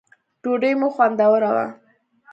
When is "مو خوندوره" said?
0.79-1.49